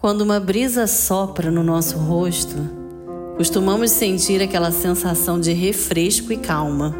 Quando 0.00 0.20
uma 0.20 0.38
brisa 0.38 0.86
sopra 0.86 1.50
no 1.50 1.64
nosso 1.64 1.98
rosto, 1.98 2.54
costumamos 3.36 3.90
sentir 3.90 4.40
aquela 4.40 4.70
sensação 4.70 5.40
de 5.40 5.52
refresco 5.52 6.32
e 6.32 6.36
calma, 6.36 6.94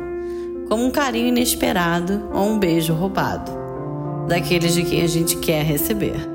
como 0.69 0.85
um 0.85 0.91
carinho 0.91 1.29
inesperado 1.29 2.29
ou 2.35 2.49
um 2.49 2.59
beijo 2.59 2.93
roubado, 2.93 3.53
daqueles 4.27 4.75
de 4.75 4.83
quem 4.83 5.03
a 5.03 5.07
gente 5.07 5.37
quer 5.37 5.63
receber. 5.63 6.29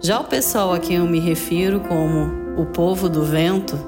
Já 0.00 0.18
o 0.18 0.24
pessoal 0.24 0.72
a 0.72 0.80
quem 0.80 0.96
eu 0.96 1.06
me 1.06 1.20
refiro 1.20 1.78
como 1.78 2.60
o 2.60 2.66
povo 2.66 3.08
do 3.08 3.22
vento, 3.22 3.78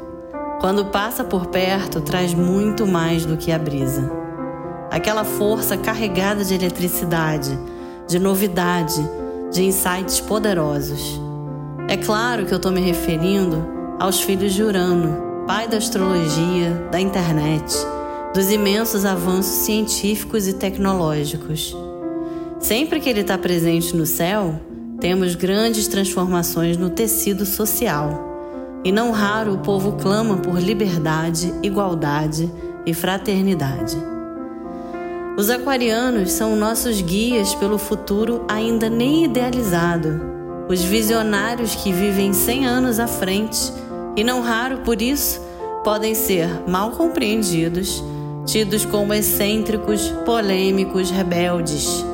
quando 0.61 0.87
passa 0.87 1.25
por 1.25 1.47
perto, 1.47 2.01
traz 2.01 2.33
muito 2.33 2.87
mais 2.87 3.27
do 3.27 3.37
que 3.37 3.51
a 3.51 3.59
brisa. 3.59 4.09
Aquela 4.89 5.25
força 5.25 5.77
carregada 5.77 6.45
de 6.45 6.55
eletricidade, 6.55 7.59
de 8.07 8.21
novidade, 8.21 9.05
de 9.51 9.65
insights 9.65 10.21
poderosos 10.21 11.26
é 11.89 11.97
claro 11.97 12.45
que 12.45 12.53
eu 12.53 12.57
estou 12.57 12.73
me 12.73 12.81
referindo 12.81 13.65
aos 14.01 14.21
filhos 14.21 14.53
de 14.53 14.63
Urano, 14.63 15.45
pai 15.47 15.69
da 15.69 15.77
astrologia, 15.77 16.89
da 16.91 17.01
internet, 17.01 17.77
dos 18.35 18.51
imensos 18.51 19.05
avanços 19.05 19.65
científicos 19.65 20.49
e 20.49 20.53
tecnológicos. 20.53 21.77
Sempre 22.59 22.99
que 22.99 23.09
ele 23.09 23.21
está 23.21 23.39
presente 23.39 23.95
no 23.97 24.05
céu, 24.05 24.61
temos 24.99 25.37
grandes 25.37 25.87
transformações 25.87 26.77
no 26.77 26.91
tecido 26.91 27.47
social. 27.47 28.81
E 28.85 28.91
não 28.91 29.13
raro 29.13 29.55
o 29.55 29.59
povo 29.59 29.93
clama 29.93 30.39
por 30.39 30.61
liberdade, 30.61 31.55
igualdade 31.63 32.51
e 32.85 32.93
fraternidade. 32.93 33.97
Os 35.39 35.51
aquarianos 35.51 36.33
são 36.33 36.57
nossos 36.57 37.01
guias 37.01 37.55
pelo 37.55 37.79
futuro 37.79 38.45
ainda 38.49 38.91
nem 38.91 39.25
idealizado 39.25 40.36
os 40.69 40.83
visionários 40.83 41.75
que 41.77 41.93
vivem 41.93 42.33
100 42.33 42.67
anos 42.67 42.99
à 42.99 43.07
frente 43.07 43.73
e, 44.17 44.25
não 44.25 44.41
raro 44.41 44.79
por 44.79 45.01
isso, 45.01 45.41
podem 45.85 46.15
ser 46.15 46.49
mal 46.67 46.91
compreendidos, 46.91 48.03
tidos 48.45 48.85
como 48.85 49.15
excêntricos, 49.15 50.09
polêmicos, 50.25 51.11
rebeldes. 51.11 52.05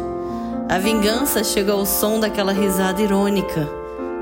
A 0.68 0.78
vingança 0.78 1.42
chega 1.42 1.72
ao 1.72 1.86
som 1.86 2.20
daquela 2.20 2.52
risada 2.52 3.00
irônica, 3.00 3.68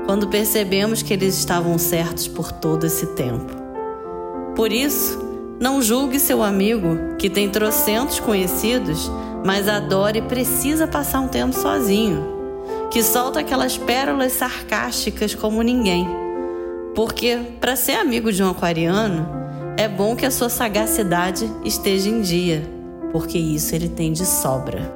quando 0.05 0.27
percebemos 0.27 1.01
que 1.01 1.13
eles 1.13 1.37
estavam 1.37 1.77
certos 1.77 2.27
por 2.27 2.51
todo 2.51 2.85
esse 2.85 3.07
tempo. 3.07 3.53
Por 4.55 4.71
isso, 4.71 5.19
não 5.59 5.81
julgue 5.81 6.19
seu 6.19 6.41
amigo, 6.41 6.97
que 7.17 7.29
tem 7.29 7.49
trocentos 7.49 8.19
conhecidos, 8.19 9.11
mas 9.45 9.67
adora 9.67 10.17
e 10.17 10.21
precisa 10.21 10.87
passar 10.87 11.19
um 11.19 11.27
tempo 11.27 11.53
sozinho 11.53 12.40
que 12.91 13.01
solta 13.01 13.39
aquelas 13.39 13.77
pérolas 13.77 14.33
sarcásticas 14.33 15.33
como 15.33 15.61
ninguém. 15.61 16.05
Porque, 16.93 17.39
para 17.61 17.77
ser 17.77 17.93
amigo 17.93 18.33
de 18.33 18.43
um 18.43 18.49
aquariano, 18.49 19.25
é 19.77 19.87
bom 19.87 20.13
que 20.13 20.25
a 20.25 20.31
sua 20.31 20.49
sagacidade 20.49 21.49
esteja 21.63 22.09
em 22.09 22.21
dia, 22.21 22.69
porque 23.13 23.37
isso 23.37 23.73
ele 23.73 23.87
tem 23.87 24.11
de 24.11 24.25
sobra. 24.25 24.93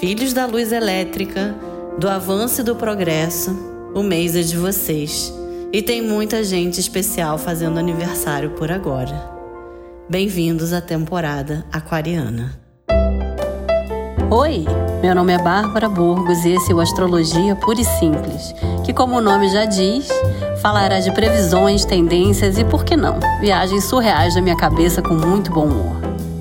Filhos 0.00 0.32
da 0.32 0.46
luz 0.46 0.72
elétrica, 0.72 1.54
do 1.96 2.08
avanço 2.08 2.60
e 2.60 2.64
do 2.64 2.74
progresso, 2.74 3.56
o 3.94 4.02
mês 4.02 4.34
é 4.34 4.42
de 4.42 4.56
vocês. 4.56 5.32
E 5.72 5.80
tem 5.80 6.02
muita 6.02 6.42
gente 6.42 6.80
especial 6.80 7.38
fazendo 7.38 7.78
aniversário 7.78 8.50
por 8.50 8.72
agora. 8.72 9.30
Bem-vindos 10.08 10.72
à 10.72 10.80
temporada 10.80 11.64
aquariana. 11.72 12.61
Oi, 14.34 14.64
meu 15.02 15.14
nome 15.14 15.34
é 15.34 15.38
Bárbara 15.38 15.90
Burgos 15.90 16.42
e 16.46 16.52
esse 16.52 16.72
é 16.72 16.74
o 16.74 16.80
Astrologia 16.80 17.54
Pura 17.54 17.82
e 17.82 17.84
Simples, 17.84 18.54
que, 18.82 18.90
como 18.90 19.16
o 19.16 19.20
nome 19.20 19.50
já 19.50 19.66
diz, 19.66 20.08
falará 20.62 21.00
de 21.00 21.12
previsões, 21.12 21.84
tendências 21.84 22.56
e, 22.56 22.64
por 22.64 22.82
que 22.82 22.96
não, 22.96 23.20
viagens 23.42 23.84
surreais 23.84 24.34
da 24.34 24.40
minha 24.40 24.56
cabeça 24.56 25.02
com 25.02 25.12
muito 25.12 25.50
bom 25.50 25.66
humor. 25.66 25.96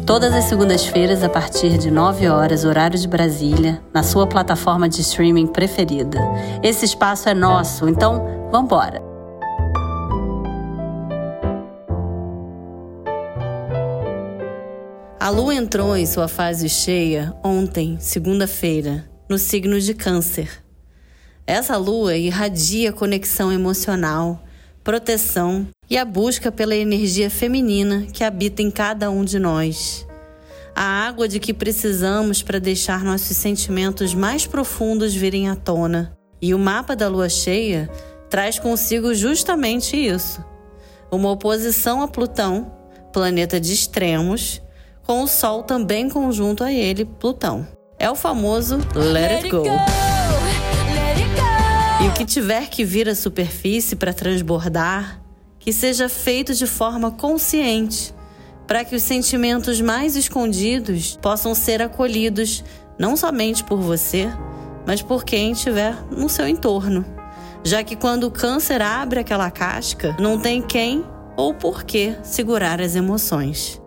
Todas 0.06 0.34
as 0.34 0.46
segundas-feiras, 0.46 1.22
a 1.22 1.28
partir 1.28 1.78
de 1.78 1.92
9 1.92 2.30
horas, 2.30 2.64
horário 2.64 2.98
de 2.98 3.10
Brasília, 3.10 3.82
na 3.94 4.04
sua 4.04 4.26
plataforma 4.26 4.88
de 4.88 5.02
streaming 5.02 5.48
preferida. 5.48 6.18
Esse 6.64 6.86
espaço 6.86 7.28
é 7.28 7.34
nosso, 7.34 7.90
então 7.90 8.26
vambora! 8.50 9.11
A 15.22 15.30
lua 15.30 15.54
entrou 15.54 15.96
em 15.96 16.08
sua 16.08 16.28
fase 16.28 16.68
cheia 16.68 17.32
ontem, 17.44 17.96
segunda-feira, 18.00 19.08
no 19.30 19.38
signo 19.38 19.80
de 19.80 19.94
Câncer. 19.94 20.50
Essa 21.46 21.78
lua 21.78 22.18
irradia 22.18 22.92
conexão 22.92 23.54
emocional, 23.54 24.44
proteção 24.84 25.68
e 25.88 25.96
a 25.96 26.04
busca 26.04 26.52
pela 26.52 26.76
energia 26.76 27.30
feminina 27.30 28.08
que 28.12 28.24
habita 28.24 28.64
em 28.64 28.72
cada 28.72 29.12
um 29.12 29.24
de 29.24 29.38
nós. 29.38 30.08
A 30.76 31.06
água 31.06 31.28
de 31.28 31.40
que 31.40 31.54
precisamos 31.54 32.42
para 32.42 32.58
deixar 32.58 33.04
nossos 33.04 33.38
sentimentos 33.38 34.16
mais 34.16 34.48
profundos 34.48 35.14
virem 35.14 35.50
à 35.50 35.56
tona. 35.56 36.18
E 36.42 36.52
o 36.52 36.58
mapa 36.58 36.96
da 36.96 37.08
lua 37.08 37.30
cheia 37.30 37.88
traz 38.28 38.58
consigo 38.58 39.14
justamente 39.14 39.96
isso: 39.96 40.44
uma 41.12 41.30
oposição 41.30 42.02
a 42.02 42.08
Plutão, 42.08 42.72
planeta 43.14 43.60
de 43.60 43.72
extremos 43.72 44.60
com 45.12 45.24
o 45.24 45.28
Sol 45.28 45.62
também 45.62 46.08
conjunto 46.08 46.64
a 46.64 46.72
ele, 46.72 47.04
Plutão. 47.04 47.68
É 48.00 48.10
o 48.10 48.16
famoso 48.16 48.78
Let 48.96 49.44
It 49.44 49.50
Go. 49.50 49.66
E 52.02 52.08
o 52.08 52.14
que 52.14 52.24
tiver 52.24 52.70
que 52.70 52.86
vir 52.86 53.10
à 53.10 53.14
superfície 53.14 53.98
para 53.98 54.14
transbordar, 54.14 55.22
que 55.60 55.74
seja 55.74 56.08
feito 56.08 56.54
de 56.54 56.66
forma 56.66 57.12
consciente, 57.12 58.16
para 58.66 58.86
que 58.86 58.96
os 58.96 59.04
sentimentos 59.04 59.82
mais 59.82 60.16
escondidos 60.16 61.20
possam 61.22 61.54
ser 61.54 61.82
acolhidos 61.82 62.64
não 62.98 63.18
somente 63.18 63.66
por 63.66 63.82
você, 63.82 64.30
mas 64.88 65.02
por 65.02 65.26
quem 65.26 65.52
estiver 65.52 65.94
no 66.10 66.30
seu 66.30 66.48
entorno. 66.48 67.04
Já 67.66 67.84
que 67.84 67.98
quando 67.98 68.28
o 68.28 68.32
câncer 68.32 68.82
abre 68.82 69.20
aquela 69.20 69.52
casca, 69.52 70.16
não 70.18 70.40
tem 70.40 70.62
quem 70.62 71.04
ou 71.36 71.54
por 71.54 71.84
que 71.84 72.16
segurar 72.24 72.80
as 72.80 72.96
emoções. 72.96 73.81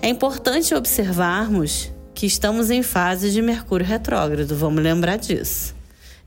É 0.00 0.08
importante 0.08 0.74
observarmos 0.74 1.90
que 2.14 2.26
estamos 2.26 2.70
em 2.70 2.82
fase 2.82 3.30
de 3.30 3.42
Mercúrio 3.42 3.86
retrógrado, 3.86 4.56
vamos 4.56 4.82
lembrar 4.82 5.16
disso. 5.16 5.74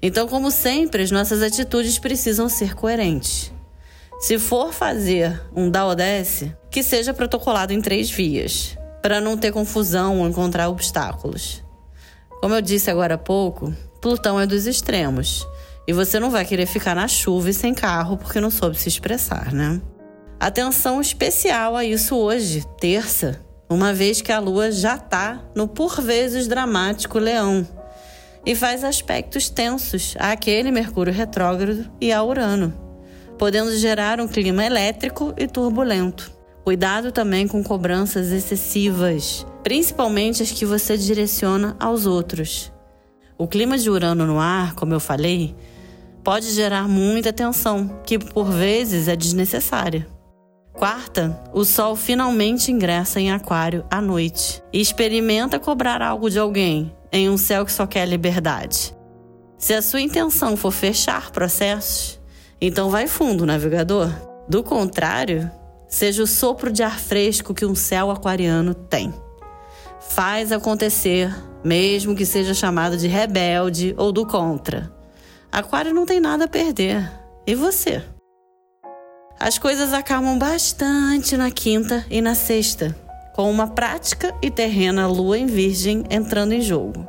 Então, 0.02 0.28
como 0.28 0.52
sempre, 0.52 1.04
as 1.04 1.12
nossas 1.12 1.42
atitudes 1.42 1.98
precisam 1.98 2.50
ser 2.50 2.76
coerentes. 2.76 3.52
Se 4.20 4.38
for 4.38 4.74
fazer 4.74 5.42
um 5.56 5.70
DAODES, 5.70 6.46
que 6.70 6.84
seja 6.84 7.14
protocolado 7.14 7.74
em 7.74 7.82
três 7.82 8.10
vias, 8.10 8.78
para 9.02 9.22
não 9.22 9.38
ter 9.38 9.52
confusão 9.52 10.20
ou 10.20 10.28
encontrar 10.28 10.70
obstáculos. 10.70 11.64
Como 12.40 12.54
eu 12.54 12.62
disse 12.62 12.90
agora 12.92 13.16
há 13.16 13.18
pouco, 13.18 13.74
Plutão 14.02 14.40
é 14.40 14.46
dos 14.46 14.68
extremos. 14.68 15.48
E 15.88 15.94
você 15.94 16.20
não 16.20 16.30
vai 16.30 16.46
querer 16.46 16.66
ficar 16.66 16.96
na 16.96 17.08
chuva 17.08 17.50
e 17.50 17.54
sem 17.54 17.74
carro 17.74 18.18
porque 18.18 18.40
não 18.40 18.52
soube 18.52 18.78
se 18.78 18.90
expressar, 18.90 19.52
né? 19.54 19.82
Atenção 20.40 21.00
especial 21.00 21.76
a 21.76 21.86
isso 21.86 22.16
hoje, 22.16 22.66
terça, 22.80 23.40
uma 23.74 23.94
vez 23.94 24.22
que 24.22 24.34
a 24.34 24.40
Lua 24.40 24.70
já 24.70 24.96
está 24.96 25.42
no 25.56 25.66
por 25.66 26.02
vezes 26.02 26.46
dramático 26.46 27.18
Leão 27.18 27.66
e 28.46 28.54
faz 28.54 28.84
aspectos 28.84 29.50
tensos 29.50 30.14
àquele 30.20 30.72
Mercúrio 30.72 31.14
retrógrado 31.14 31.90
e 32.02 32.12
a 32.12 32.22
Urano, 32.22 32.74
podendo 33.38 33.74
gerar 33.78 34.20
um 34.20 34.28
clima 34.28 34.66
elétrico 34.66 35.34
e 35.38 35.48
turbulento. 35.48 36.32
Cuidado 36.66 37.14
também 37.14 37.48
com 37.48 37.64
cobranças 37.64 38.30
excessivas, 38.32 39.46
principalmente 39.64 40.44
as 40.44 40.52
que 40.52 40.66
você 40.66 40.98
direciona 40.98 41.76
aos 41.80 42.06
outros. 42.06 42.74
O 43.38 43.48
clima 43.48 43.78
de 43.78 43.90
Urano 43.90 44.26
no 44.26 44.38
ar, 44.38 44.76
como 44.76 44.94
eu 44.94 45.00
falei, 45.00 45.56
pode 46.24 46.52
gerar 46.52 46.90
muita 46.90 47.32
tensão, 47.32 48.02
que 48.06 48.20
por 48.20 48.52
vezes 48.52 49.08
é 49.08 49.16
desnecessária. 49.16 50.06
Quarta, 50.82 51.40
o 51.54 51.64
Sol 51.64 51.96
finalmente 51.96 52.72
ingressa 52.72 53.20
em 53.20 53.32
Aquário 53.32 53.86
à 53.88 54.02
noite 54.02 54.64
e 54.74 54.82
experimenta 54.82 55.60
cobrar 55.60 56.02
algo 56.02 56.28
de 56.28 56.40
alguém 56.40 56.92
em 57.12 57.30
um 57.30 57.38
céu 57.38 57.64
que 57.64 57.72
só 57.72 57.86
quer 57.86 58.08
liberdade. 58.08 58.92
Se 59.60 59.76
a 59.76 59.82
sua 59.84 60.02
intenção 60.02 60.58
for 60.58 60.72
fechar 60.72 61.30
processos, 61.30 62.20
então 62.60 62.90
vai 62.90 63.06
fundo, 63.06 63.46
navegador. 63.46 64.10
Do 64.50 64.64
contrário, 64.64 65.52
seja 65.88 66.24
o 66.24 66.28
sopro 66.28 66.72
de 66.72 66.82
ar 66.82 67.00
fresco 67.00 67.54
que 67.54 67.64
um 67.64 67.76
céu 67.76 68.10
aquariano 68.10 68.74
tem. 68.74 69.14
Faz 70.00 70.52
acontecer, 70.52 71.32
mesmo 71.64 72.16
que 72.16 72.26
seja 72.26 72.56
chamado 72.56 72.98
de 72.98 73.08
rebelde 73.08 73.94
ou 74.00 74.12
do 74.12 74.26
contra. 74.26 74.92
Aquário 75.52 75.94
não 75.94 76.08
tem 76.08 76.20
nada 76.20 76.46
a 76.46 76.48
perder. 76.48 77.08
E 77.46 77.54
você? 77.54 78.02
As 79.42 79.58
coisas 79.58 79.92
acalmam 79.92 80.38
bastante 80.38 81.36
na 81.36 81.50
quinta 81.50 82.06
e 82.12 82.22
na 82.22 82.36
sexta, 82.36 82.96
com 83.34 83.50
uma 83.50 83.66
prática 83.66 84.32
e 84.40 84.52
terrena 84.52 85.08
lua 85.08 85.36
em 85.36 85.48
Virgem 85.48 86.04
entrando 86.12 86.52
em 86.52 86.62
jogo. 86.62 87.08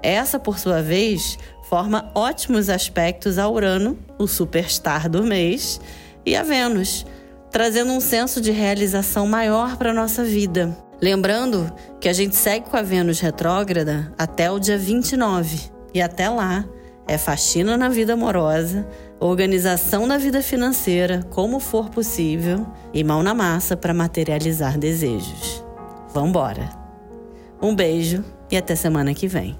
Essa, 0.00 0.38
por 0.38 0.60
sua 0.60 0.80
vez, 0.80 1.36
forma 1.68 2.08
ótimos 2.14 2.68
aspectos 2.68 3.36
a 3.36 3.48
Urano, 3.48 3.98
o 4.16 4.28
superstar 4.28 5.10
do 5.10 5.24
mês, 5.24 5.80
e 6.24 6.36
a 6.36 6.44
Vênus, 6.44 7.04
trazendo 7.50 7.90
um 7.90 8.00
senso 8.00 8.40
de 8.40 8.52
realização 8.52 9.26
maior 9.26 9.76
para 9.76 9.92
nossa 9.92 10.22
vida. 10.22 10.72
Lembrando 11.02 11.68
que 12.00 12.08
a 12.08 12.12
gente 12.12 12.36
segue 12.36 12.70
com 12.70 12.76
a 12.76 12.82
Vênus 12.82 13.18
retrógrada 13.18 14.14
até 14.16 14.48
o 14.52 14.60
dia 14.60 14.78
29. 14.78 15.68
E 15.92 16.00
até 16.00 16.28
lá 16.28 16.64
é 17.08 17.18
faxina 17.18 17.76
na 17.76 17.88
vida 17.88 18.12
amorosa, 18.12 18.86
organização 19.20 20.08
da 20.08 20.16
vida 20.16 20.42
financeira, 20.42 21.22
como 21.30 21.60
for 21.60 21.90
possível, 21.90 22.66
e 22.92 23.04
mão 23.04 23.22
na 23.22 23.34
massa 23.34 23.76
para 23.76 23.92
materializar 23.92 24.78
desejos. 24.78 25.62
Vambora! 26.12 26.70
Um 27.60 27.74
beijo 27.74 28.24
e 28.50 28.56
até 28.56 28.74
semana 28.74 29.12
que 29.12 29.28
vem. 29.28 29.58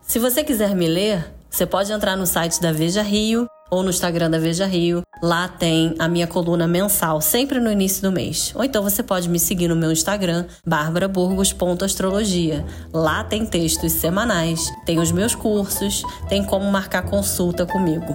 Se 0.00 0.18
você 0.18 0.42
quiser 0.42 0.74
me 0.74 0.88
ler, 0.88 1.32
você 1.48 1.64
pode 1.64 1.92
entrar 1.92 2.16
no 2.16 2.26
site 2.26 2.60
da 2.60 2.72
Veja 2.72 3.02
Rio 3.02 3.46
ou 3.72 3.82
no 3.82 3.88
Instagram 3.88 4.30
da 4.30 4.38
Veja 4.38 4.66
Rio. 4.66 5.00
Lá 5.22 5.48
tem 5.48 5.94
a 5.98 6.06
minha 6.06 6.26
coluna 6.26 6.68
mensal, 6.68 7.22
sempre 7.22 7.58
no 7.58 7.72
início 7.72 8.02
do 8.02 8.12
mês. 8.12 8.52
Ou 8.54 8.62
então 8.62 8.82
você 8.82 9.02
pode 9.02 9.30
me 9.30 9.38
seguir 9.38 9.68
no 9.68 9.74
meu 9.74 9.90
Instagram, 9.90 10.44
barbaraburgos.astrologia. 10.66 12.66
Lá 12.92 13.24
tem 13.24 13.46
textos 13.46 13.92
semanais, 13.92 14.70
tem 14.84 14.98
os 14.98 15.10
meus 15.10 15.34
cursos, 15.34 16.02
tem 16.28 16.44
como 16.44 16.70
marcar 16.70 17.04
consulta 17.04 17.64
comigo. 17.64 18.14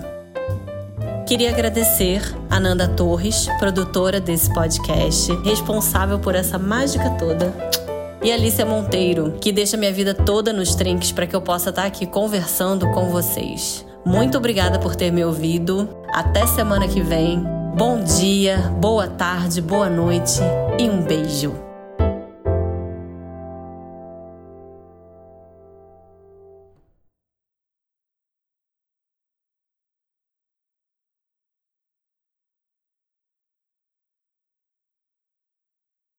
Queria 1.25 1.49
agradecer 1.49 2.21
a 2.49 2.59
Nanda 2.59 2.87
Torres, 2.87 3.47
produtora 3.57 4.21
desse 4.21 4.53
podcast, 4.53 5.33
responsável 5.43 6.19
por 6.19 6.35
essa 6.35 6.59
mágica 6.59 7.09
toda 7.17 7.51
e 8.23 8.31
Alicia 8.31 8.65
Monteiro, 8.65 9.37
que 9.39 9.51
deixa 9.51 9.77
minha 9.77 9.91
vida 9.91 10.13
toda 10.13 10.51
nos 10.51 10.75
trinques 10.75 11.11
para 11.11 11.25
que 11.25 11.35
eu 11.35 11.41
possa 11.41 11.69
estar 11.69 11.85
aqui 11.85 12.05
conversando 12.05 12.91
com 12.91 13.09
vocês. 13.09 13.86
Muito 14.07 14.37
obrigada 14.37 14.79
por 14.79 14.95
ter 14.95 15.11
me 15.11 15.25
ouvido. 15.25 15.89
Até 16.13 16.47
semana 16.47 16.87
que 16.87 17.01
vem. 17.01 17.43
Bom 17.75 18.01
dia, 18.01 18.57
boa 18.79 19.05
tarde, 19.05 19.61
boa 19.61 19.89
noite 19.89 20.39
e 20.79 20.89
um 20.89 21.01
beijo. 21.01 21.66